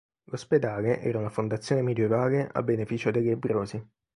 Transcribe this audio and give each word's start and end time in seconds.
L'ospedale 0.31 0.99
era 0.99 1.19
una 1.19 1.29
fondazione 1.29 1.83
medioevale 1.83 2.49
a 2.51 2.63
beneficio 2.63 3.11
dei 3.11 3.21
lebbrosi. 3.23 3.87